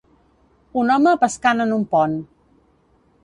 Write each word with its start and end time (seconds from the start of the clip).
Un 0.83 0.89
home 0.95 1.13
pescant 1.25 1.63
en 1.67 1.75
un 1.77 1.83
pont. 1.93 2.17